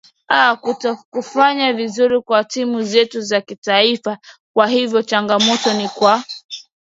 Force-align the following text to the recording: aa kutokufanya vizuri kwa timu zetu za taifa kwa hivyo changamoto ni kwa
aa 0.29 0.53
kutokufanya 0.61 1.73
vizuri 1.73 2.21
kwa 2.21 2.43
timu 2.43 2.83
zetu 2.83 3.21
za 3.21 3.41
taifa 3.41 4.17
kwa 4.53 4.67
hivyo 4.67 5.01
changamoto 5.01 5.73
ni 5.73 5.89
kwa 5.89 6.23